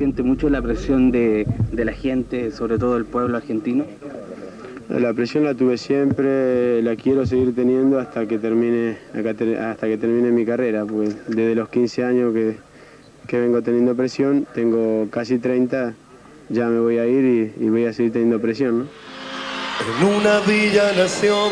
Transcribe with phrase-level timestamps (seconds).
[0.00, 3.84] Siente mucho la presión de, de la gente, sobre todo el pueblo argentino.
[4.88, 8.96] La presión la tuve siempre, la quiero seguir teniendo hasta que termine,
[9.60, 12.56] hasta que termine mi carrera, pues desde los 15 años que,
[13.26, 15.92] que vengo teniendo presión, tengo casi 30,
[16.48, 18.78] ya me voy a ir y, y voy a seguir teniendo presión.
[18.78, 18.84] ¿no?
[20.00, 21.50] En una villa nación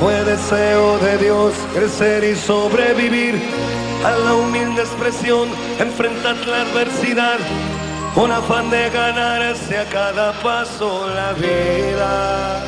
[0.00, 3.34] fue deseo de Dios crecer y sobrevivir
[4.06, 7.38] a la humilde expresión, enfrentar la adversidad
[8.14, 12.62] con afán de ganarse a cada paso la vida.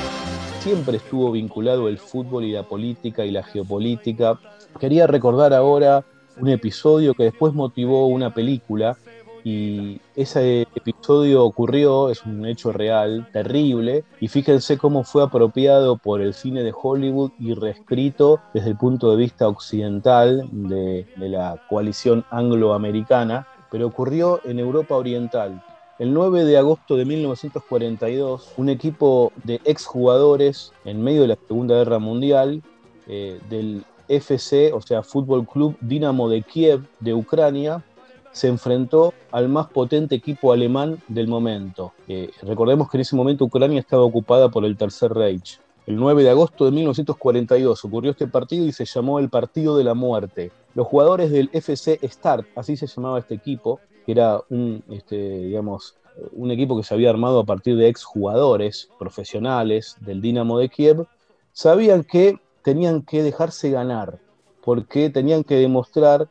[0.61, 4.39] siempre estuvo vinculado el fútbol y la política y la geopolítica.
[4.79, 6.05] Quería recordar ahora
[6.39, 8.97] un episodio que después motivó una película
[9.45, 16.21] y ese episodio ocurrió, es un hecho real, terrible, y fíjense cómo fue apropiado por
[16.21, 21.61] el cine de Hollywood y reescrito desde el punto de vista occidental de, de la
[21.69, 25.65] coalición angloamericana, pero ocurrió en Europa Oriental.
[25.99, 31.77] El 9 de agosto de 1942, un equipo de exjugadores en medio de la Segunda
[31.77, 32.63] Guerra Mundial
[33.09, 37.83] eh, del FC, o sea, Fútbol Club Dinamo de Kiev de Ucrania,
[38.31, 41.95] se enfrentó al más potente equipo alemán del momento.
[42.09, 45.59] Eh, recordemos que en ese momento Ucrania estaba ocupada por el Tercer Reich.
[45.87, 49.83] El 9 de agosto de 1942 ocurrió este partido y se llamó el Partido de
[49.83, 50.53] la Muerte.
[50.75, 55.97] Los jugadores del FC Start, así se llamaba este equipo, que era un, este, digamos,
[56.33, 61.07] un equipo que se había armado a partir de exjugadores profesionales del Dinamo de Kiev,
[61.53, 64.21] sabían que tenían que dejarse ganar,
[64.65, 66.29] porque tenían que demostrar,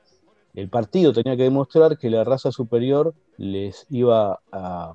[0.54, 4.94] el partido tenía que demostrar que la raza superior les iba a,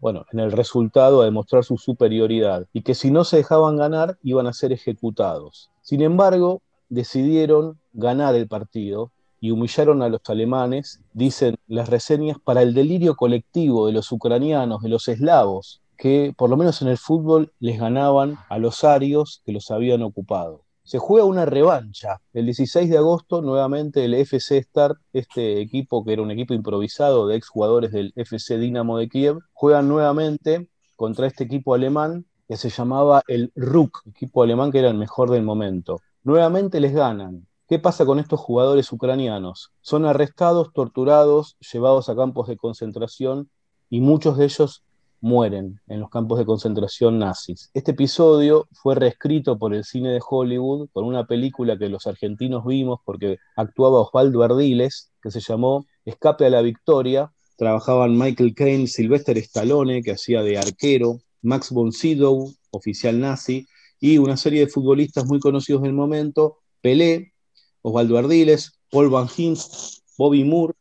[0.00, 4.18] bueno, en el resultado a demostrar su superioridad, y que si no se dejaban ganar
[4.22, 5.70] iban a ser ejecutados.
[5.82, 9.10] Sin embargo, decidieron ganar el partido
[9.40, 14.82] y humillaron a los alemanes, dicen las reseñas, para el delirio colectivo de los ucranianos,
[14.82, 19.42] de los eslavos, que por lo menos en el fútbol les ganaban a los arios
[19.44, 20.62] que los habían ocupado.
[20.90, 22.20] Se juega una revancha.
[22.32, 27.28] El 16 de agosto, nuevamente el FC Start, este equipo que era un equipo improvisado
[27.28, 32.70] de exjugadores del FC Dinamo de Kiev, juegan nuevamente contra este equipo alemán que se
[32.70, 36.00] llamaba el RUK, equipo alemán que era el mejor del momento.
[36.24, 37.46] Nuevamente les ganan.
[37.68, 39.70] ¿Qué pasa con estos jugadores ucranianos?
[39.82, 43.48] Son arrestados, torturados, llevados a campos de concentración
[43.90, 44.82] y muchos de ellos
[45.20, 47.70] mueren en los campos de concentración nazis.
[47.74, 52.64] Este episodio fue reescrito por el cine de Hollywood, por una película que los argentinos
[52.64, 57.32] vimos porque actuaba Osvaldo Ardiles, que se llamó Escape a la Victoria.
[57.56, 63.66] Trabajaban Michael Caine, Sylvester Stallone, que hacía de arquero, Max von Sydow, oficial nazi,
[64.00, 67.34] y una serie de futbolistas muy conocidos del momento, Pelé,
[67.82, 70.74] Osvaldo Ardiles, Paul Van Hinst, Bobby Moore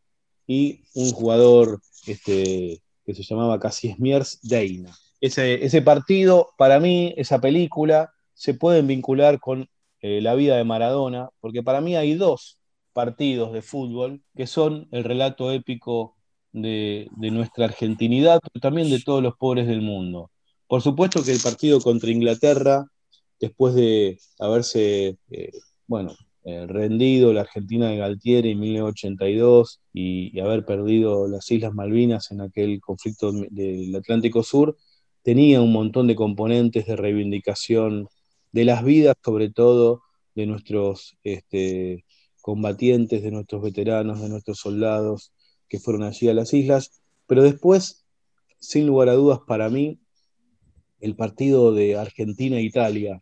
[0.47, 4.95] y un jugador este, que se llamaba Casimir Deina.
[5.19, 9.67] Ese, ese, partido, para mí, esa película, se pueden vincular con
[10.01, 12.59] eh, la vida de Maradona, porque para mí hay dos
[12.93, 16.15] partidos de fútbol que son el relato épico
[16.51, 20.29] de, de nuestra argentinidad, pero también de todos los pobres del mundo.
[20.67, 22.85] Por supuesto que el partido contra Inglaterra,
[23.39, 25.51] después de haberse, eh,
[25.87, 26.15] bueno,
[26.49, 32.41] eh, rendido la Argentina de Galtieri en 1982 y, haber perdido las Islas Malvinas en
[32.41, 34.77] aquel conflicto del Atlántico Sur,
[35.21, 38.07] tenía un montón de componentes de reivindicación
[38.51, 40.01] de las vidas, sobre todo
[40.33, 42.05] de nuestros este,
[42.41, 45.31] combatientes, de nuestros veteranos, de nuestros soldados
[45.67, 47.01] que fueron allí a las islas.
[47.27, 48.05] Pero después,
[48.59, 49.99] sin lugar a dudas, para mí,
[50.99, 53.21] el partido de Argentina-Italia,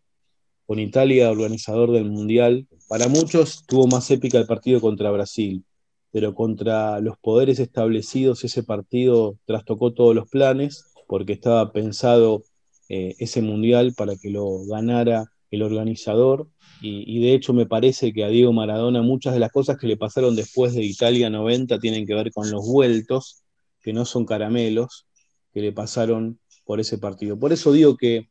[0.68, 5.64] con Italia organizador del Mundial, para muchos tuvo más épica el partido contra Brasil,
[6.12, 12.42] pero contra los poderes establecidos ese partido trastocó todos los planes, porque estaba pensado
[12.90, 16.48] eh, ese Mundial para que lo ganara el organizador,
[16.82, 19.86] y, y, de hecho me parece que a Diego Maradona muchas de las cosas que
[19.86, 23.42] le pasaron después de Italia 90 tienen que ver con los vueltos,
[23.80, 25.06] que no son caramelos,
[25.54, 27.38] que le pasaron por ese partido.
[27.38, 28.28] Por eso digo que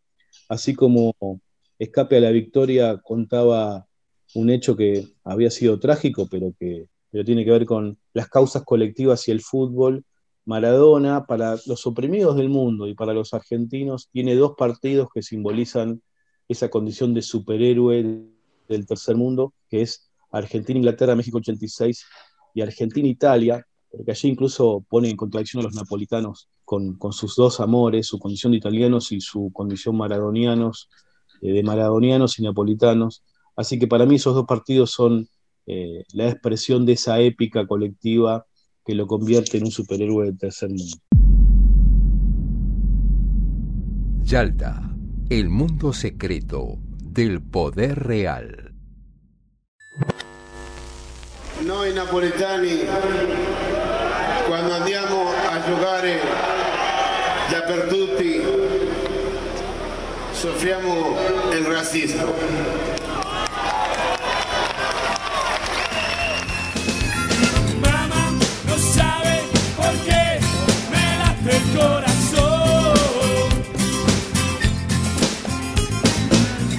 [0.49, 1.15] así como
[1.79, 3.87] Escape a la Victoria contaba
[4.35, 6.87] un hecho que había sido trágico, pero que
[7.23, 10.03] tiene que ver con las causas colectivas y el fútbol.
[10.45, 16.01] Maradona, para los oprimidos del mundo y para los argentinos, tiene dos partidos que simbolizan
[16.47, 18.29] esa condición de superhéroe
[18.69, 22.05] del tercer mundo, que es Argentina-Inglaterra, México 86
[22.53, 28.07] y Argentina-Italia, porque allí incluso pone en contradicción a los napolitanos con, sus dos amores,
[28.07, 30.89] su condición de italianos y su condición maradonianos,
[31.41, 33.23] de maradonianos y napolitanos.
[33.55, 35.27] Así que para mí esos dos partidos son
[35.65, 38.45] eh, la expresión de esa épica colectiva
[38.85, 40.97] que lo convierte en un superhéroe del tercer mundo.
[44.23, 44.95] Yalta,
[45.29, 48.73] el mundo secreto del poder real.
[51.65, 52.81] Noi napoletani,
[54.47, 56.19] quando andiamo a giocare
[57.49, 58.35] dappertutto, soffriamo il
[59.37, 60.26] razzismo.
[60.26, 60.26] Mamá no sabe por qué me late
[71.49, 72.37] el corazón.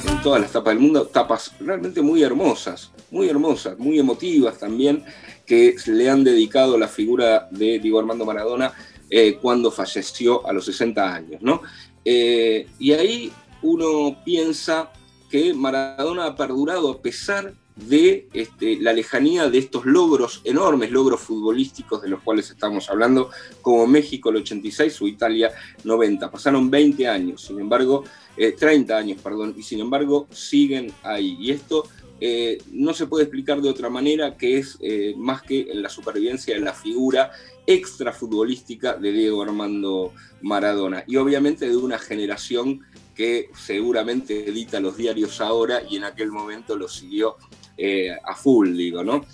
[0.07, 5.05] en todas las tapas del mundo, tapas realmente muy hermosas, muy hermosas, muy emotivas también,
[5.45, 8.73] que le han dedicado la figura de Diego Armando Maradona
[9.11, 11.63] eh, cuando falleció a los 60 años, ¿no?
[12.05, 13.33] Eh, y ahí
[13.63, 14.93] uno piensa
[15.31, 21.21] que Maradona ha perdurado a pesar de este, la lejanía de estos logros, enormes logros
[21.21, 23.31] futbolísticos de los cuales estamos hablando,
[23.63, 25.53] como México el 86 o Italia
[25.85, 26.31] 90.
[26.31, 28.05] Pasaron 20 años, sin embargo,
[28.37, 31.37] eh, 30 años, perdón, y sin embargo siguen ahí.
[31.41, 31.85] Y esto
[32.21, 35.89] eh, no se puede explicar de otra manera que es eh, más que en la
[35.89, 37.31] supervivencia de la figura
[37.65, 40.13] extrafutbolística de Diego Armando
[40.43, 41.05] Maradona.
[41.07, 42.81] Y obviamente de una generación
[43.19, 47.35] que seguramente edita los diarios ahora y en aquel momento lo siguió
[47.77, 49.25] eh, a full, digo, ¿no?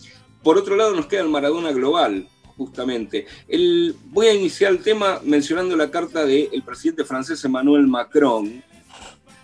[0.43, 2.27] Por otro lado, nos queda el Maradona Global,
[2.57, 3.27] justamente.
[3.47, 8.65] El, voy a iniciar el tema mencionando la carta del presidente francés Emmanuel Macron,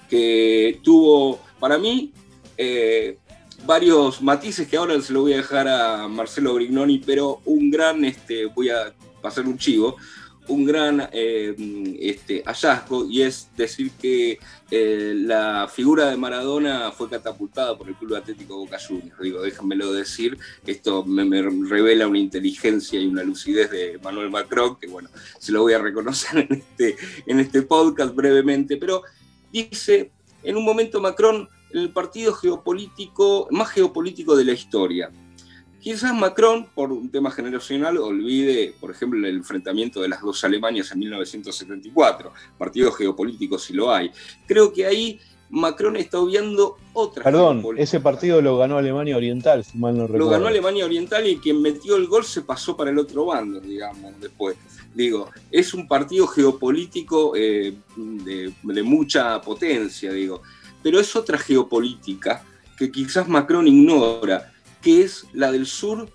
[0.08, 2.10] que tuvo, para mí,
[2.56, 3.18] eh,
[3.66, 8.06] varios matices que ahora se lo voy a dejar a Marcelo Brignoni, pero un gran,
[8.06, 9.96] este, voy a pasar un chivo,
[10.50, 11.54] un gran eh,
[12.00, 14.38] este, hallazgo y es decir que
[14.70, 19.18] eh, la figura de Maradona fue catapultada por el Club Atlético Boca Juniors.
[19.20, 20.36] Digo, déjenmelo decir,
[20.66, 21.24] esto me,
[21.68, 25.08] revela una inteligencia y una lucidez de Manuel Macron, que bueno,
[25.38, 26.96] se lo voy a reconocer en este,
[27.26, 29.02] en este podcast brevemente, pero
[29.52, 30.10] dice,
[30.42, 35.10] en un momento Macron, el partido geopolítico, más geopolítico de la historia.
[35.80, 40.92] Quizás Macron, por un tema generacional, olvide, por ejemplo, el enfrentamiento de las dos Alemanias
[40.92, 44.10] en 1974, partido geopolítico si lo hay.
[44.46, 45.18] Creo que ahí
[45.48, 47.24] Macron está obviando otra.
[47.24, 50.26] Perdón, ese partido lo ganó Alemania Oriental, si mal no recuerdo.
[50.26, 53.58] Lo ganó Alemania Oriental y quien metió el gol se pasó para el otro bando,
[53.60, 54.56] digamos, después.
[54.94, 60.42] Digo, es un partido geopolítico eh, de, de mucha potencia, digo.
[60.82, 62.44] Pero es otra geopolítica
[62.76, 64.49] que quizás Macron ignora
[64.82, 66.08] que es la del sur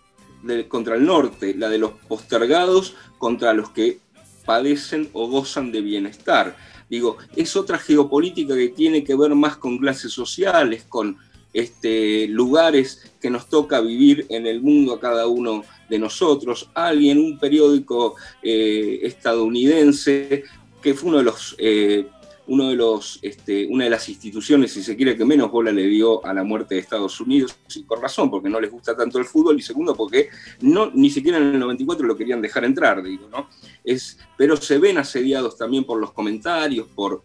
[0.67, 3.99] contra el norte, la de los postergados contra los que
[4.45, 6.55] padecen o gozan de bienestar.
[6.89, 11.17] Digo, es otra geopolítica que tiene que ver más con clases sociales, con
[11.51, 16.69] este, lugares que nos toca vivir en el mundo a cada uno de nosotros.
[16.73, 20.43] Alguien, un periódico eh, estadounidense,
[20.81, 22.07] que fue uno de los eh,
[22.47, 25.87] uno de los, este, una de las instituciones, si se quiere, que menos bola le
[25.87, 29.17] dio a la muerte de Estados Unidos, y por razón, porque no les gusta tanto
[29.17, 30.29] el fútbol, y segundo, porque
[30.61, 33.49] no, ni siquiera en el 94 lo querían dejar entrar, digo, ¿no?
[33.83, 37.23] Es, pero se ven asediados también por los comentarios, por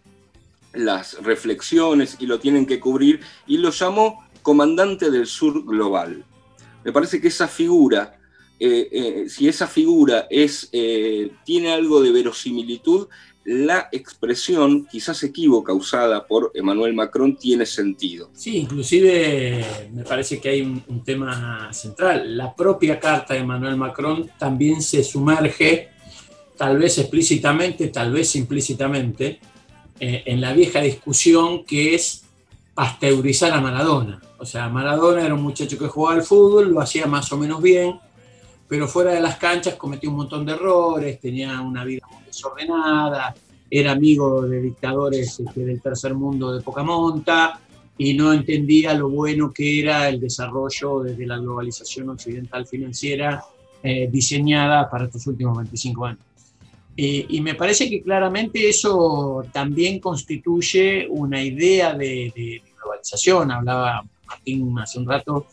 [0.73, 6.25] las reflexiones, y lo tienen que cubrir, y lo llamó comandante del sur global.
[6.83, 8.17] Me parece que esa figura,
[8.59, 13.07] eh, eh, si esa figura es, eh, tiene algo de verosimilitud,
[13.43, 18.29] la expresión, quizás equívoca, usada por Emmanuel Macron, tiene sentido.
[18.33, 22.37] Sí, inclusive me parece que hay un, tema central.
[22.37, 25.89] La propia carta de Emmanuel Macron también se sumerge,
[26.55, 29.39] tal vez explícitamente, tal vez implícitamente,
[29.99, 32.23] eh, en la vieja discusión que es
[32.75, 34.21] pasteurizar a Maradona.
[34.37, 37.61] O sea, Maradona era un muchacho que jugaba al fútbol, lo hacía más o menos
[37.61, 37.99] bien,
[38.71, 43.35] pero fuera de las canchas cometió un montón de errores, tenía una vida muy desordenada,
[43.69, 47.59] era amigo de dictadores este, del tercer mundo de poca monta
[47.97, 53.43] y no entendía lo bueno que era el desarrollo desde la globalización occidental financiera
[53.83, 56.21] eh, diseñada para estos últimos 25 años.
[56.95, 63.51] Eh, y me parece que claramente eso también constituye una idea de, de globalización.
[63.51, 65.47] Hablaba Martín hace un rato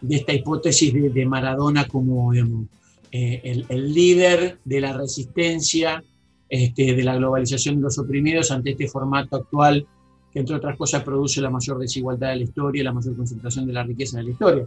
[0.00, 6.02] de esta hipótesis de, Maradona como eh, el, líder de la resistencia
[6.48, 9.86] este, de la globalización de los oprimidos ante este formato actual
[10.32, 13.72] que entre otras cosas produce la mayor desigualdad de la historia, la mayor concentración de
[13.72, 14.66] la riqueza de la historia.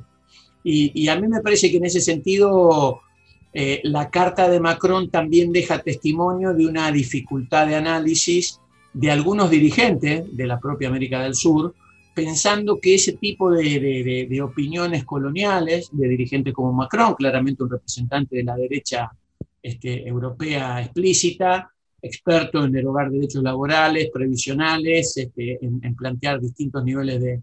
[0.63, 2.99] Y, a mí me parece que en ese sentido
[3.53, 8.59] eh, la carta de Macron también deja testimonio de una dificultad de análisis
[8.93, 11.73] de algunos dirigentes de la propia América del Sur,
[12.25, 18.43] pensando que ese tipo de, opiniones coloniales, de dirigentes como Macron, claramente un representante de
[18.43, 19.09] la derecha
[19.63, 21.71] este, europea explícita,
[22.01, 27.41] experto en derogar derechos laborales, previsionales, este, en, plantear distintos niveles de,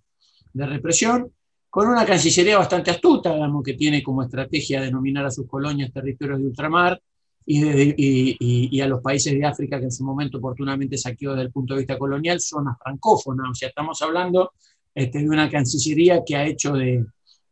[0.67, 1.33] represión,
[1.71, 6.39] con una Cancillería bastante astuta, digamos, que tiene como estrategia denominar a sus colonias territorios
[6.39, 7.01] de ultramar
[7.47, 11.75] y, a los países de África que en su momento oportunamente saqueó desde el punto
[11.75, 13.51] de vista colonial, zonas francófonas.
[13.51, 14.53] O sea, estamos hablando
[14.95, 17.05] este, de una Cancillería que ha hecho de,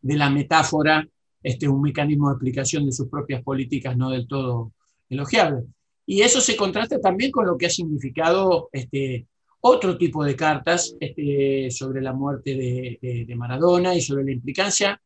[0.02, 1.06] la metáfora
[1.42, 4.72] este, un mecanismo de explicación de sus propias políticas no del todo
[5.08, 5.64] elogiable.
[6.06, 9.26] Y eso se contrasta también con lo que ha significado este,
[9.60, 15.00] otro tipo de cartas este, sobre la muerte de, Maradona y sobre la implicancia,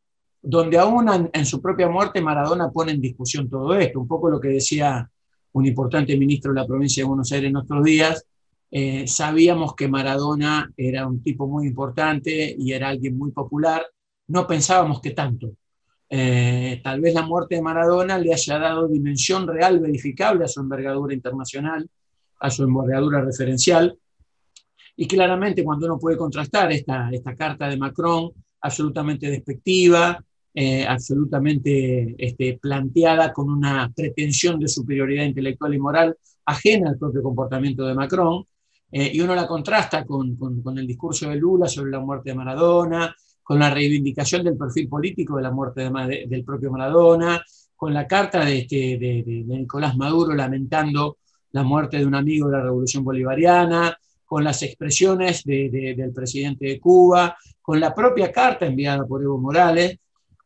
[0.50, 4.40] donde aún en, su propia muerte Maradona pone en discusión todo esto, un poco lo
[4.40, 5.06] que decía
[5.52, 8.24] un importante ministro de la provincia de Buenos Aires en nuestros días,
[8.70, 13.84] eh, sabíamos que Maradona era un tipo muy importante y era alguien muy popular,
[14.28, 15.50] no pensábamos que tanto.
[16.08, 20.60] Eh, tal vez la muerte de Maradona le haya dado dimensión real, verificable a su
[20.60, 21.86] envergadura internacional,
[22.40, 23.98] a su envergadura referencial.
[24.96, 28.30] Y claramente cuando uno puede contrastar esta, esta carta de Macron,
[28.62, 30.24] absolutamente despectiva,
[30.60, 37.22] eh, absolutamente este, planteada con una pretensión de superioridad intelectual y moral ajena al propio
[37.22, 38.44] comportamiento de Macron,
[38.90, 42.30] eh, y uno la contrasta con, con, con, el discurso de Lula sobre la muerte
[42.30, 45.88] de Maradona, con la reivindicación del perfil político de la muerte
[46.26, 47.40] del propio Maradona,
[47.76, 51.18] con la carta de, este, de, Nicolás Maduro lamentando
[51.52, 56.80] la muerte de un amigo de la Revolución Bolivariana, con las expresiones del presidente de
[56.80, 59.98] Cuba, con la propia carta enviada por Evo Morales,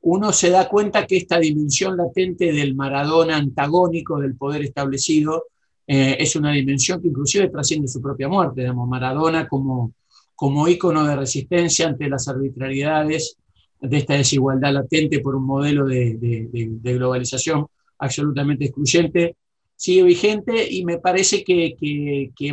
[0.02, 5.46] uno se da cuenta que esta dimensión latente del Maradona antagónico del poder establecido
[5.86, 8.62] eh, es una dimensión que inclusive trasciende su propia muerte.
[8.62, 9.92] Digamos, Maradona como,
[10.34, 13.36] como ícono de resistencia ante las arbitrariedades
[13.80, 17.66] de esta desigualdad latente por un modelo de, globalización
[17.98, 19.36] absolutamente excluyente,
[19.76, 21.76] sigue vigente y me parece que,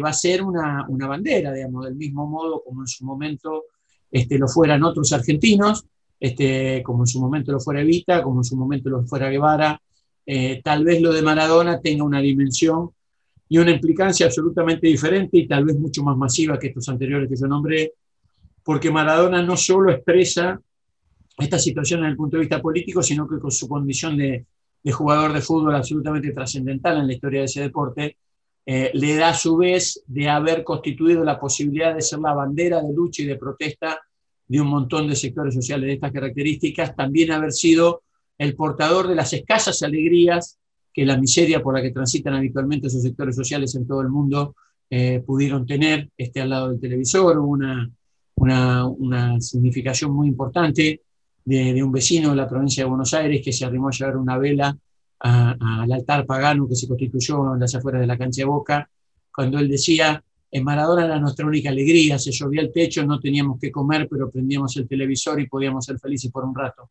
[0.04, 3.66] va a ser una, bandera, digamos, del mismo modo como en su momento
[4.12, 5.86] este, lo fueran otros argentinos,
[6.20, 9.82] este, como en su momento lo fuera Evita, como en su momento lo fuera Guevara.
[10.26, 12.92] Eh, tal vez lo de Maradona tenga una dimensión
[13.48, 17.36] y una implicancia absolutamente diferente y tal vez mucho más masiva que estos anteriores que
[17.36, 17.94] yo nombré,
[18.64, 20.62] porque Maradona no solo expresa
[21.38, 24.46] esta situación desde el punto de vista político, sino que con su condición de,
[24.92, 28.18] jugador de fútbol absolutamente trascendental en la historia de ese deporte,
[28.66, 32.82] eh, le da a su vez de haber constituido la posibilidad de ser la bandera
[32.82, 34.00] de lucha y de protesta
[34.50, 38.02] de un montón de sectores sociales de estas características, también haber sido
[38.38, 40.58] el portador de las escasas alegrías
[40.92, 44.56] que la miseria por la que transitan habitualmente esos sectores sociales en todo el mundo
[44.90, 47.90] eh, pudieron tener este, al lado del televisor, una,
[48.36, 51.02] una, una significación muy importante
[51.46, 54.38] de, un vecino de la provincia de Buenos Aires que se arrimó a llevar una
[54.38, 54.76] vela
[55.20, 58.90] al altar pagano que se constituyó en las afueras de la cancha de Boca,
[59.34, 63.60] cuando él decía, en Maradona era nuestra única alegría, se llovía el techo, no teníamos
[63.60, 66.90] que comer, pero prendíamos el televisor y podíamos ser felices por un rato.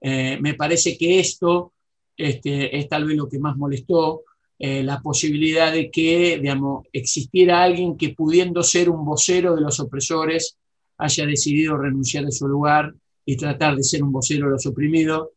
[0.00, 1.72] Eh, me parece que esto
[2.16, 4.24] este, es tal vez lo que más molestó,
[4.58, 9.78] eh, la posibilidad de que digamos, existiera alguien que pudiendo ser un vocero de los
[9.80, 10.56] opresores
[10.98, 12.92] haya decidido renunciar a su lugar
[13.24, 15.28] y tratar de ser un vocero de los oprimidos.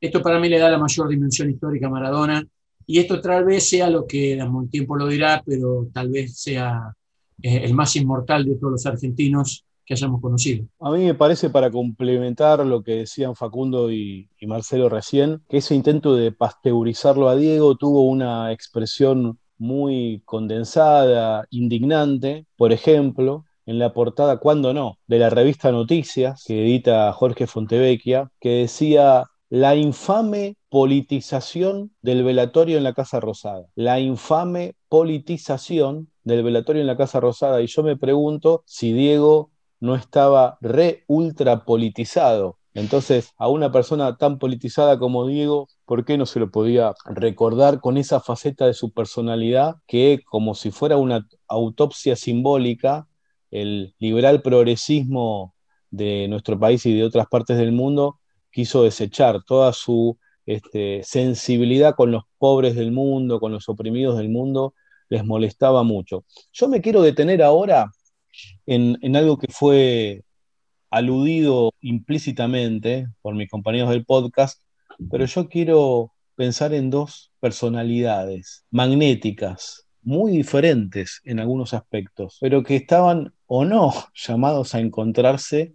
[0.00, 2.46] Esto para mí le da la mayor dimensión histórica a Maradona
[2.86, 6.38] y esto tal vez sea lo que, digamos, el tiempo lo dirá, pero tal vez
[6.38, 6.94] sea
[7.42, 10.66] el más inmortal de todos los argentinos que hayamos conocido.
[10.78, 15.74] A mí me parece, para complementar lo que decían Facundo y, Marcelo recién, que ese
[15.74, 23.92] intento de pasteurizarlo a Diego tuvo una expresión muy condensada, indignante, por ejemplo, en la
[23.92, 30.56] portada Cuando no, de la revista Noticias, que edita Jorge Fontevecchia, que decía la infame
[30.68, 33.66] politización del velatorio en la Casa Rosada.
[33.74, 37.60] La infame politización del velatorio en la Casa Rosada.
[37.60, 42.58] Y yo me pregunto si Diego no estaba re ultra politizado.
[42.74, 47.80] Entonces, a una persona tan politizada como Diego, ¿por qué no se lo podía recordar
[47.80, 53.08] con esa faceta de su personalidad que, como si fuera una autopsia simbólica,
[53.50, 55.56] el liberal progresismo
[55.90, 58.19] de nuestro país y de otras partes del mundo,
[58.50, 64.28] quiso desechar toda su este, sensibilidad con los pobres del mundo, con los oprimidos del
[64.28, 64.74] mundo,
[65.08, 66.24] les molestaba mucho.
[66.52, 67.90] Yo me quiero detener ahora
[68.66, 70.22] en, algo que fue
[70.90, 74.62] aludido implícitamente por mis compañeros del podcast,
[75.10, 82.76] pero yo quiero pensar en dos personalidades magnéticas, muy diferentes en algunos aspectos, pero que
[82.76, 85.74] estaban o no llamados a encontrarse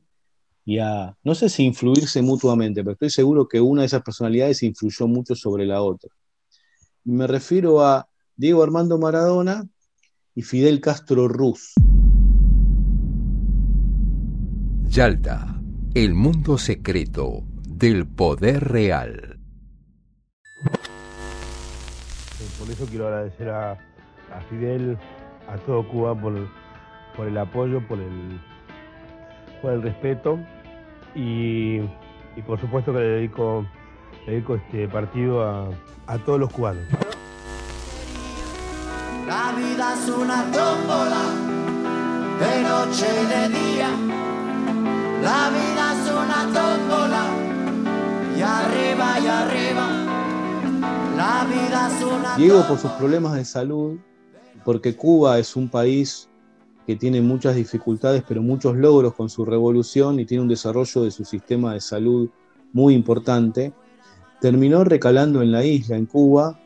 [0.65, 4.63] y a, no sé si influirse mutuamente, pero estoy seguro que una de esas personalidades
[4.63, 6.09] influyó mucho sobre la otra.
[7.03, 9.63] me refiero a Diego Armando Maradona
[10.33, 11.75] y Fidel Castro Ruz.
[14.87, 15.61] Yalta,
[15.93, 19.39] el mundo secreto del poder real.
[22.59, 23.77] Por eso quiero agradecer a,
[24.49, 24.97] Fidel,
[25.47, 26.33] a todo Cuba por,
[27.15, 28.41] por el apoyo, por el,
[29.61, 30.39] por el respeto
[31.15, 31.79] y,
[32.45, 33.65] por supuesto que le dedico,
[34.27, 35.69] dedico este partido a,
[36.07, 36.83] a todos los cubanos.
[39.25, 41.21] La vida es una tómbola
[42.39, 43.89] de noche y de día.
[45.23, 47.25] La vida es una tómbola
[48.37, 49.87] y arriba y arriba.
[51.15, 53.97] La vida es una Diego por sus problemas de salud,
[54.63, 56.29] porque Cuba es un país
[56.85, 61.11] que tiene muchas dificultades, pero muchos logros con su revolución y tiene un desarrollo de
[61.11, 62.29] su sistema de salud
[62.73, 63.73] muy importante,
[64.39, 66.59] terminó recalando en la isla, en Cuba,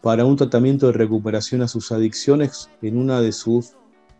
[0.00, 3.72] para un tratamiento de recuperación a sus adicciones en una de sus,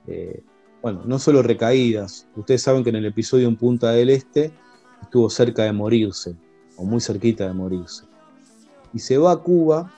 [0.06, 0.42] eh,
[0.82, 4.52] bueno, no solo recaídas, ustedes saben que en el episodio en Punta del Este
[5.00, 6.36] estuvo cerca de morirse,
[6.76, 8.04] o muy cerquita de morirse.
[8.92, 9.92] Y se va a Cuba,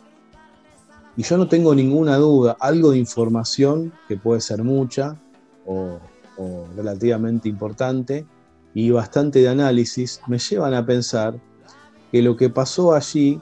[1.16, 5.18] y yo no tengo ninguna duda, algo de información, que puede ser mucha,
[5.68, 5.98] o,
[6.76, 8.24] relativamente importante
[8.72, 11.34] y bastante de análisis me llevan a pensar
[12.12, 13.40] que lo que pasó allí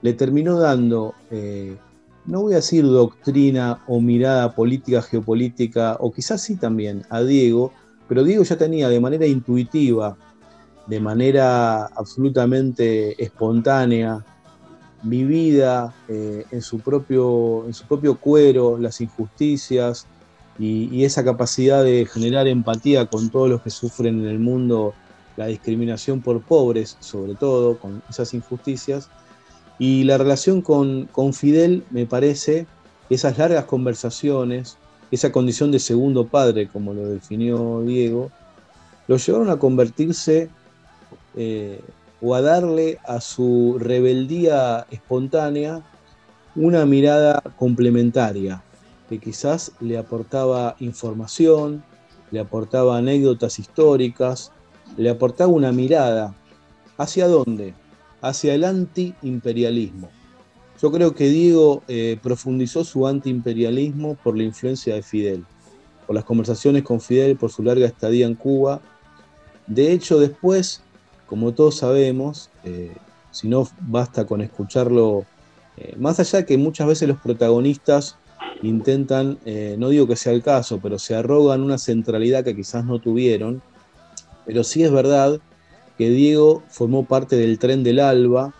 [0.00, 1.76] le terminó dando, eh,
[2.24, 7.72] no voy a decir doctrina o mirada política, geopolítica, o quizás sí también a Diego,
[8.08, 10.16] pero Diego ya tenía de manera intuitiva,
[10.86, 14.24] de manera absolutamente espontánea,
[15.02, 20.06] vivida eh, en, su propio, en su propio cuero, las injusticias,
[20.58, 24.94] y, esa capacidad de generar empatía con todos los que sufren en el mundo
[25.36, 29.08] la discriminación por pobres, sobre todo, con esas injusticias.
[29.78, 32.66] Y la relación con, con Fidel, me parece,
[33.08, 34.76] esas largas conversaciones,
[35.10, 38.30] esa condición de segundo padre, como lo definió Diego,
[39.06, 40.50] lo llevaron a convertirse
[41.36, 41.80] eh,
[42.20, 45.82] o a darle a su rebeldía espontánea
[46.56, 48.62] una mirada complementaria,
[49.08, 51.82] que quizás le aportaba información,
[52.30, 54.52] le aportaba anécdotas históricas,
[54.96, 56.34] le aportaba una mirada.
[56.96, 57.74] ¿Hacia dónde?
[58.20, 60.10] Hacia el antiimperialismo.
[60.80, 65.44] Yo creo que Diego eh, profundizó su antiimperialismo por la influencia de Fidel,
[66.06, 68.80] por las conversaciones con Fidel, por su larga estadía en Cuba.
[69.66, 70.82] De hecho, después,
[71.26, 72.94] como todos sabemos, eh,
[73.30, 75.24] si no basta con escucharlo,
[75.76, 78.16] eh, más allá que muchas veces los protagonistas
[78.62, 82.84] intentan, eh, no digo que sea el caso, pero se arrogan una centralidad que quizás
[82.84, 83.62] no tuvieron.
[84.46, 85.40] Pero sí es verdad
[85.96, 88.54] que Diego formó parte del tren del Alba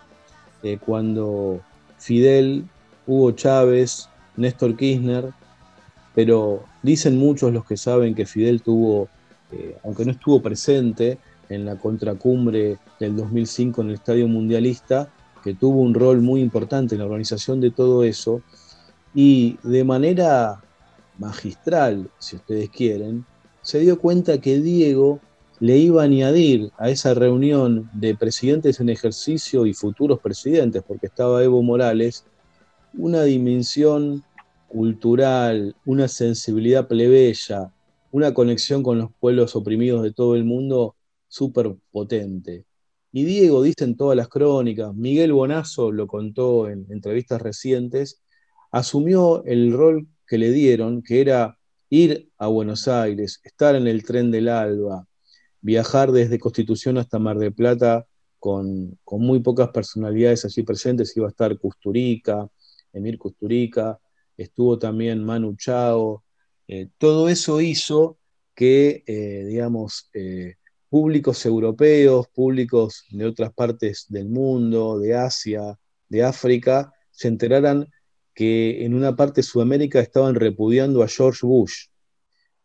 [0.63, 1.61] eh, cuando
[1.97, 2.65] Fidel,
[3.07, 5.31] Hugo Chávez, Néstor Kirchner,
[6.13, 9.09] pero dicen muchos los que saben que Fidel tuvo,
[9.51, 11.17] eh, aunque no estuvo presente
[11.49, 15.09] en la contracumbre del 2005 en el Estadio Mundialista,
[15.43, 18.41] que tuvo un rol muy importante en la organización de todo eso,
[19.13, 20.63] y de manera
[21.17, 23.25] magistral, si ustedes quieren,
[23.61, 25.19] se dio cuenta que Diego
[25.59, 31.07] le iba a añadir a esa reunión de presidentes en ejercicio y futuros presidentes, porque
[31.07, 32.25] estaba Evo Morales,
[32.93, 34.23] una dimensión
[34.67, 37.73] cultural, una sensibilidad plebeya,
[38.11, 40.95] una conexión con los pueblos oprimidos de todo el mundo
[41.27, 42.65] súper potente.
[43.11, 48.21] Y Diego, dicen todas las crónicas, Miguel Bonazo lo contó en entrevistas recientes,
[48.71, 51.57] asumió el rol que le dieron, que era
[51.89, 55.07] ir a Buenos Aires, estar en el tren del Alba,
[55.61, 58.05] viajar desde Constitución hasta Mar del Plata
[58.39, 61.15] con, muy pocas personalidades allí presentes.
[61.15, 62.47] Iba a estar Custurica,
[62.93, 63.99] Emir Custurica,
[64.37, 66.23] estuvo también Manu Chao.
[66.67, 68.17] Eh, todo eso hizo
[68.55, 70.55] que, eh, digamos, eh,
[70.89, 75.77] públicos europeos, públicos de otras partes del mundo, de Asia,
[76.07, 77.87] de África, se enteraran
[78.39, 81.87] que en una parte de Sudamérica estaban repudiando a George Bush.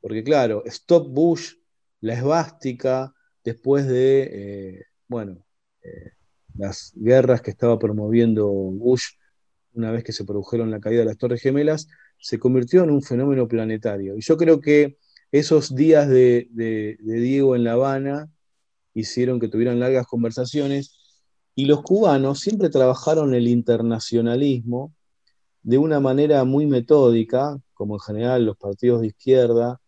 [0.01, 1.55] Porque claro, Stop Bush,
[2.01, 5.45] la esvástica, después de, eh, bueno,
[5.83, 6.13] eh,
[6.55, 9.15] las guerras que estaba promoviendo Bush
[9.73, 11.89] una vez que se produjeron la caída de las Torres Gemelas,
[12.21, 14.17] se convirtió en un fenómeno planetario.
[14.17, 14.97] Y yo creo que
[15.33, 18.31] esos días de, de Diego en La Habana
[18.93, 21.01] hicieron que tuvieran largas conversaciones
[21.57, 24.95] y los cubanos siempre trabajaron el internacionalismo
[25.64, 29.81] de una manera muy metódica, como en general los partidos de izquierda,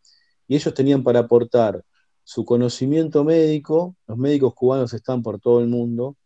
[0.49, 1.85] y ellos tenían para aportar
[2.25, 6.17] su conocimiento médico, los médicos cubanos están por todo el mundo,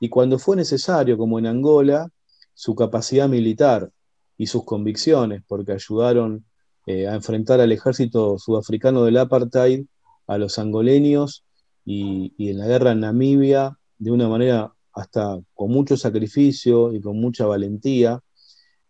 [0.00, 2.08] y cuando fue necesario, como en Angola,
[2.54, 3.90] su capacidad militar
[4.38, 6.44] y sus convicciones, porque ayudaron
[6.86, 9.84] eh, a enfrentar al ejército sudafricano del apartheid,
[10.28, 11.44] a los angoleños
[11.84, 17.00] y, y en la guerra en Namibia, de una manera hasta con mucho sacrificio y
[17.00, 18.20] con mucha valentía,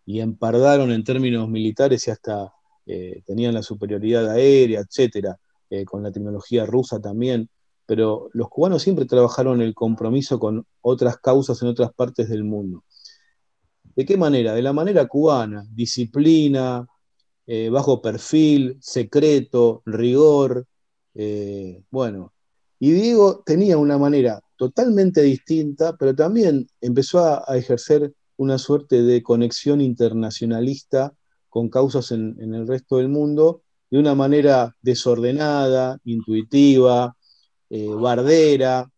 [0.05, 2.53] y empardaron en términos militares y hasta
[2.87, 5.38] eh, tenían la superioridad aérea, etcétera,
[5.71, 7.49] eh, con la tecnología rusa también.
[7.87, 12.85] Pero los cubanos siempre trabajaron el compromiso con otras causas en otras partes del mundo.
[13.95, 14.55] ¿De qué manera?
[14.55, 16.87] De la manera cubana, disciplina,
[17.47, 20.67] eh, bajo perfil, secreto, rigor.
[21.91, 22.33] bueno,
[22.79, 29.02] y Diego tenía una manera totalmente distinta, pero también empezó a, a ejercer una suerte
[29.02, 31.14] de conexión internacionalista
[31.48, 37.16] con causas en, el resto del mundo de una manera desordenada, intuitiva,
[37.70, 38.90] eh, bardera,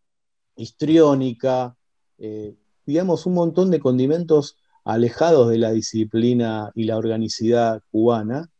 [0.57, 1.76] histriónica,
[2.18, 2.54] eh,
[2.87, 8.50] digamos, un montón de condimentos alejados de la disciplina y la organicidad cubana,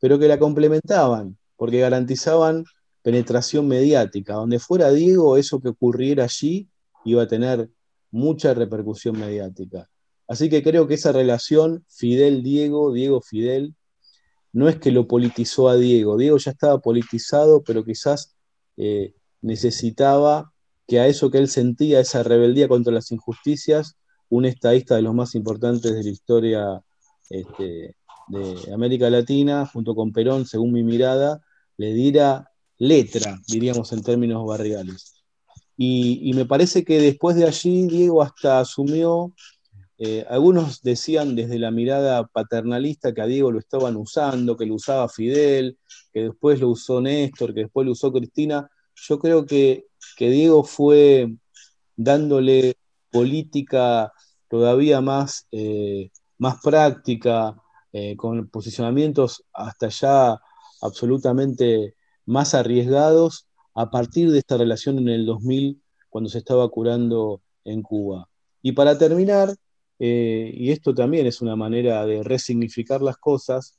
[0.00, 2.64] pero que la complementaban, porque garantizaban
[3.02, 4.34] penetración mediática.
[4.34, 6.68] Donde fuera Diego, eso que ocurriera allí
[7.04, 7.70] iba a tener
[8.10, 9.88] mucha repercusión mediática.
[10.28, 13.74] Así que creo que esa relación Fidel-Diego, Diego-Fidel,
[14.52, 16.16] no es que lo politizó a Diego.
[16.16, 18.34] Diego ya estaba politizado, pero quizás
[18.76, 20.52] eh, necesitaba
[20.86, 23.96] que a eso que él sentía, esa rebeldía contra las injusticias,
[24.28, 26.82] un estadista de los más importantes de la historia
[27.28, 27.96] este,
[28.28, 31.40] de América Latina, junto con Perón, según mi mirada,
[31.76, 35.22] le diera letra, diríamos en términos barriales.
[35.76, 39.34] y me parece que después de allí Diego hasta asumió
[39.98, 44.74] eh, algunos decían desde la mirada paternalista que a Diego lo estaban usando, que lo
[44.74, 45.78] usaba Fidel,
[46.12, 48.68] que después lo usó Néstor, que después lo usó Cristina.
[48.94, 49.86] Yo creo que,
[50.18, 51.34] Diego fue
[51.96, 52.76] dándole
[53.10, 54.12] política
[54.48, 57.56] todavía más, eh, más práctica,
[57.92, 60.38] eh, con posicionamientos hasta ya
[60.82, 61.94] absolutamente
[62.26, 65.80] más arriesgados a partir de esta relación en el 2000,
[66.10, 68.28] cuando se estaba curando en Cuba.
[68.62, 69.54] Y para terminar,
[69.98, 73.78] eh, y esto también es una manera de resignificar las cosas,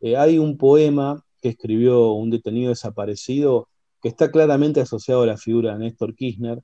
[0.00, 3.68] eh, hay un poema que escribió un detenido desaparecido
[4.00, 6.62] que está claramente asociado a la figura de Néstor Kirchner,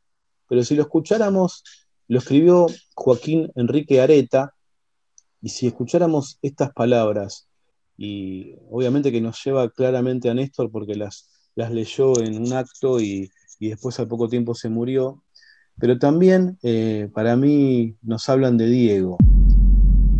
[0.48, 1.64] pero si lo escucháramos,
[2.08, 4.54] lo escribió Joaquín Enrique Areta,
[5.40, 7.48] y si escucháramos estas palabras,
[7.96, 13.00] y obviamente que nos lleva claramente a Néstor porque las, las leyó en un acto
[13.00, 15.23] y, y después al poco tiempo se murió,
[15.78, 19.18] pero también eh, para mí nos hablan de Diego.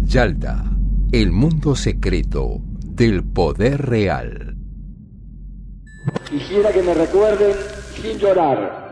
[0.03, 0.65] Yalta,
[1.13, 4.57] el mundo secreto del poder real.
[6.29, 7.53] Quisiera que me recuerden
[7.95, 8.85] sin llorar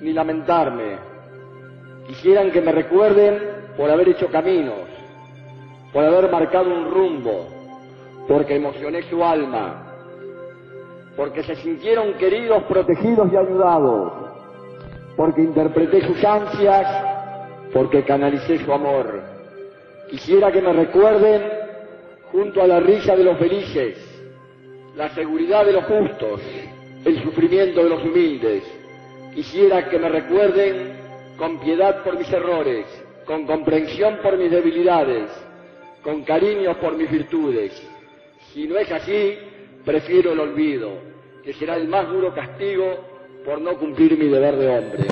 [0.00, 0.96] ni lamentarme.
[2.08, 3.38] Quisieran que me recuerden
[3.76, 4.88] por haber hecho caminos,
[5.92, 7.48] por haber marcado un rumbo,
[8.28, 9.94] porque emocioné su alma,
[11.16, 14.23] porque se sintieron queridos, protegidos y ayudados
[15.16, 16.86] porque interpreté sus ansias,
[17.72, 19.22] porque canalicé su amor.
[20.10, 21.42] Quisiera que me recuerden
[22.32, 23.96] junto a la risa de los felices,
[24.96, 26.40] la seguridad de los justos,
[27.04, 28.64] el sufrimiento de los humildes.
[29.34, 30.92] Quisiera que me recuerden
[31.36, 32.86] con piedad por mis errores,
[33.24, 35.30] con comprensión por mis debilidades,
[36.02, 37.72] con cariño por mis virtudes.
[38.52, 39.36] Si no es así,
[39.84, 40.92] prefiero el olvido,
[41.42, 43.13] que será el más duro castigo
[43.44, 45.08] por no cumplir mi deber de hombre.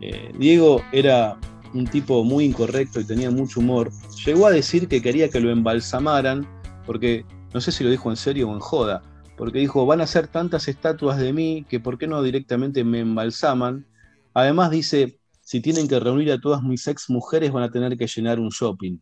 [0.00, 1.36] Eh, Diego era
[1.74, 3.90] un tipo muy incorrecto y tenía mucho humor.
[4.24, 6.46] Llegó a decir que quería que lo embalsamaran,
[6.86, 9.02] porque no sé si lo dijo en serio o en joda,
[9.36, 13.00] porque dijo, van a ser tantas estatuas de mí que por qué no directamente me
[13.00, 13.86] embalsaman.
[14.34, 18.06] Además dice, si tienen que reunir a todas mis ex mujeres van a tener que
[18.06, 18.98] llenar un shopping.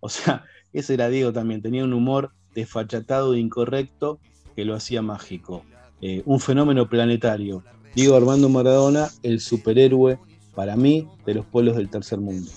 [0.00, 4.18] O sea, ese era Diego también, tenía un humor desfachatado e incorrecto
[4.56, 5.64] que lo hacía mágico.
[6.02, 7.62] Eh, un fenómeno planetario.
[7.94, 10.18] Diego Armando Maradona, el superhéroe
[10.54, 12.50] para mí de los pueblos del tercer mundo.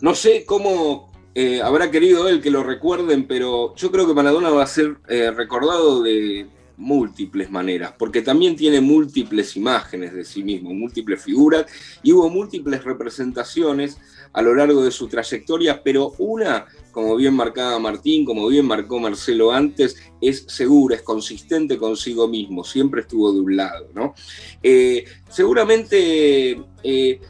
[0.00, 4.50] No sé cómo eh, habrá querido él que lo recuerden, pero yo creo que Maradona
[4.50, 6.46] va a ser eh, recordado de,
[6.80, 11.66] múltiples maneras, porque también tiene múltiples imágenes de sí mismo, múltiples figuras,
[12.02, 13.98] y hubo múltiples representaciones
[14.32, 18.98] a lo largo de su trayectoria, pero una, como bien marcaba Martín, como bien marcó
[18.98, 23.88] Marcelo antes, es segura, es consistente consigo mismo, siempre estuvo de un lado.
[23.94, 24.14] ¿no?
[24.62, 26.60] Eh, seguramente...
[26.82, 27.20] Eh,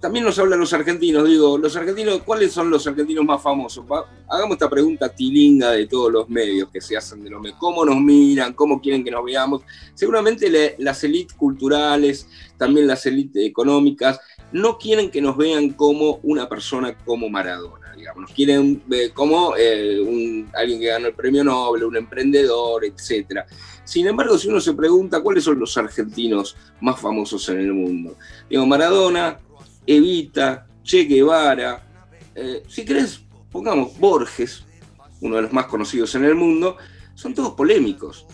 [0.00, 3.84] también nos hablan los argentinos, digo, los argentinos, ¿cuáles son los argentinos más famosos?
[4.28, 7.58] Hagamos esta pregunta tilinga de todos los medios que se hacen de los medios.
[7.58, 8.52] ¿Cómo nos miran?
[8.52, 9.62] ¿Cómo quieren que nos veamos?
[9.94, 12.28] Seguramente las élites culturales,
[12.58, 14.20] también las élites económicas,
[14.52, 18.22] no quieren que nos vean como una persona como Maradona, digamos.
[18.22, 23.40] Nos quieren ver como eh, alguien que ganó el premio Nobel, un emprendedor, etc.
[23.82, 28.16] Sin embargo, si uno se pregunta cuáles son los argentinos más famosos en el mundo,
[28.48, 29.38] digo, Maradona,
[29.86, 31.86] Evita, Che Guevara,
[32.34, 33.20] eh, si querés,
[33.50, 34.64] pongamos Borges,
[35.20, 36.76] uno de los más conocidos en el mundo,
[37.14, 38.26] son todos polémicos.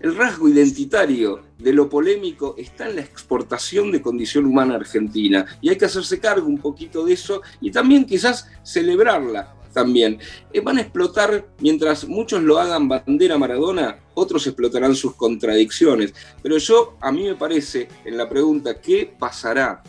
[0.00, 5.70] El rasgo identitario de lo polémico está en la exportación de condición humana argentina y
[5.70, 10.18] hay que hacerse cargo un poquito de eso y también quizás celebrarla también.
[10.52, 16.14] Eh, van a explotar, mientras muchos lo hagan bandera Maradona, otros explotarán sus contradicciones.
[16.42, 19.82] Pero yo, a mí me parece, en la pregunta, ¿qué pasará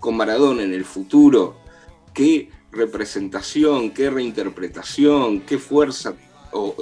[0.00, 1.56] con Maradona en el futuro,
[2.12, 6.14] qué representación, qué reinterpretación, qué fuerza
[6.52, 6.74] o,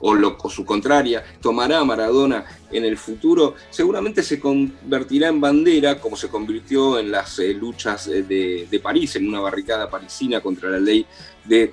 [0.00, 6.28] o, su contraria tomará Maradona en el futuro, seguramente se convertirá en bandera, como se
[6.28, 11.06] convirtió en las eh, luchas de, de, París, en una barricada parisina contra la ley
[11.44, 11.72] de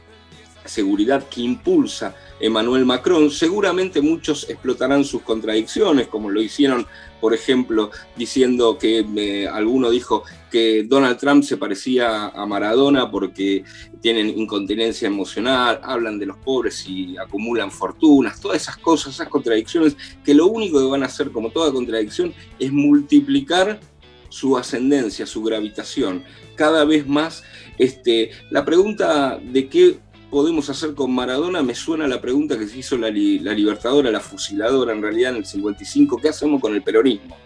[0.66, 3.30] seguridad que impulsa Emmanuel Macron.
[3.32, 6.86] Seguramente muchos explotarán sus contradicciones, como lo hicieron
[7.24, 13.64] por ejemplo, diciendo que eh, alguno dijo que Donald Trump se parecía a Maradona porque
[14.02, 19.96] tienen incontinencia emocional, hablan de los pobres y acumulan fortunas, todas esas cosas, esas contradicciones,
[20.22, 23.80] que lo único que van a hacer, como toda contradicción, es multiplicar
[24.28, 27.42] su ascendencia, su gravitación, cada vez más.
[27.78, 29.98] Este, la pregunta de qué
[30.34, 31.62] podemos hacer con Maradona?
[31.62, 35.46] Me suena la pregunta que se hizo la, Libertadora, la fusiladora en realidad en el
[35.46, 37.38] 55, ¿qué hacemos con el peronismo?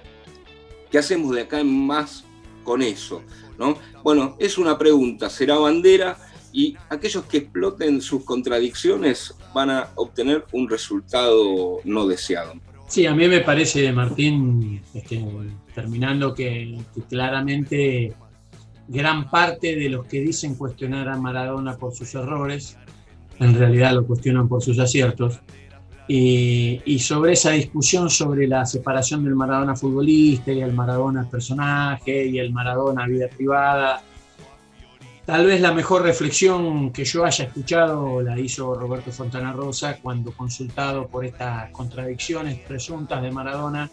[0.90, 2.24] ¿Qué hacemos de acá en más
[2.64, 3.24] con eso?
[3.60, 3.78] ¿no?
[4.04, 6.18] Bueno, es una pregunta, será bandera
[6.54, 12.54] y aquellos que exploten sus contradicciones van a obtener un resultado no deseado.
[12.88, 15.22] Sí, a mí me parece, Martín, este,
[15.76, 16.78] terminando que
[17.10, 18.16] claramente
[18.88, 22.78] gran parte de los que dicen cuestionar a Maradona por sus errores,
[23.40, 25.40] en realidad lo cuestionan por sus aciertos.
[26.10, 32.40] Y, sobre esa discusión sobre la separación del Maradona futbolista y el Maradona personaje y
[32.40, 34.02] el Maradona vida privada,
[35.26, 40.32] tal vez la mejor reflexión que yo haya escuchado la hizo Roberto Fontana Rosa cuando
[40.32, 43.92] consultado por estas contradicciones presuntas de Maradona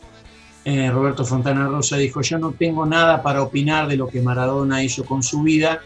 [0.65, 4.83] eh, Roberto Fontana Rosa dijo, yo no tengo nada para opinar de lo que Maradona
[4.83, 5.83] hizo con su vida,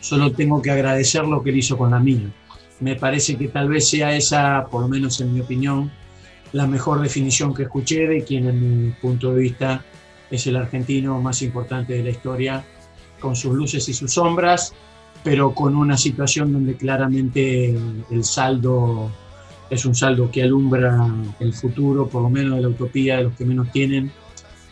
[0.00, 2.32] solo tengo que agradecer lo que él hizo con la mía.
[2.80, 5.92] Me parece que tal vez sea esa, por lo menos en mi opinión,
[6.52, 9.84] la mejor definición que escuché de quien en mi punto de vista
[10.30, 12.64] es el argentino más importante de la historia,
[13.20, 14.74] con sus luces y sus sombras,
[15.22, 17.74] pero con una situación donde claramente
[18.10, 19.10] el saldo
[19.70, 21.06] es un saldo que alumbra
[21.40, 24.12] el futuro, por lo menos de la utopía de los que menos tienen,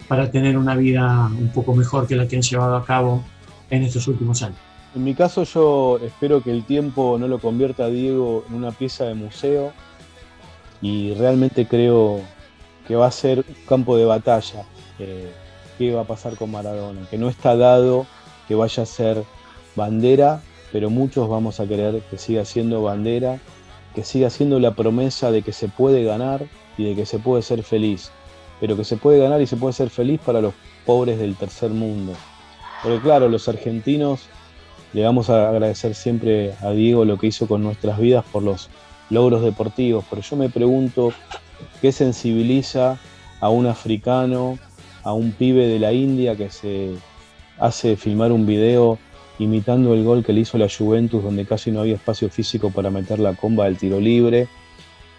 [0.09, 3.25] para tener una vida un poco mejor que la que han llevado a cabo
[3.71, 4.59] en estos últimos años.
[4.95, 8.73] En mi caso yo espero que el tiempo no lo convierta a Diego en una
[8.73, 9.73] pieza de museo
[10.83, 12.21] y realmente creo
[12.87, 14.65] que va a ser un campo de batalla.
[14.99, 15.33] Eh,
[15.79, 17.07] ¿Qué va a pasar con Maradona?
[17.11, 18.07] Que no está dado
[18.47, 19.25] que vaya a ser
[19.75, 23.41] bandera, pero muchos vamos a querer que siga siendo bandera
[23.95, 26.45] que siga siendo la promesa de que se puede ganar
[26.79, 28.11] y de que se puede ser feliz,
[28.61, 30.55] pero que se puede ganar y se puede ser feliz para los
[30.87, 32.13] pobres del tercer mundo.
[32.83, 34.27] Porque claro, los argentinos
[34.93, 38.69] le vamos a agradecer siempre a Diego lo que hizo con nuestras vidas por los
[39.11, 41.13] logros deportivos, pero yo me pregunto
[41.81, 42.99] qué sensibiliza
[43.41, 44.59] a un africano,
[45.03, 46.93] a un pibe de la India que se
[47.59, 48.99] hace filmar un video
[49.39, 52.91] imitando el gol que le hizo la Juventus, donde casi no había espacio físico para
[52.91, 54.49] meter la comba del tiro libre,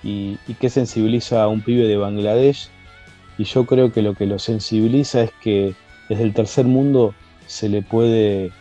[0.03, 2.69] y, que sensibiliza a un pibe de Bangladesh.
[3.37, 5.73] Y yo creo que lo que lo sensibiliza es que
[6.09, 7.15] desde el tercer mundo
[7.47, 8.51] se le puede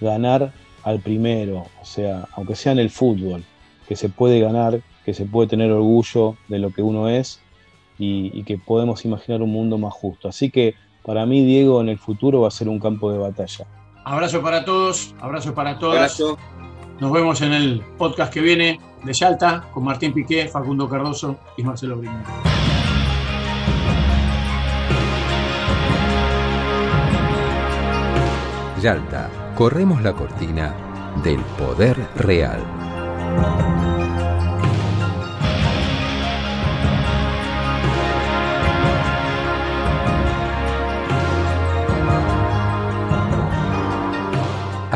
[0.00, 0.52] ganar
[0.84, 3.44] al primero, o sea, aunque sea en el fútbol,
[3.88, 7.40] que se puede ganar, que se puede tener orgullo de lo que uno es
[7.98, 10.28] y, y que podemos imaginar un mundo más justo.
[10.28, 13.66] Así que para mí Diego en el futuro va a ser un campo de batalla.
[14.08, 16.18] Abrazo para todos, abrazo para todas.
[16.98, 21.62] Nos vemos en el podcast que viene de Yalta con Martín Piqué, Facundo Cardoso y
[21.62, 22.32] Marcelo Brindisi.
[28.80, 30.74] Yalta, corremos la cortina
[31.22, 32.64] del poder real.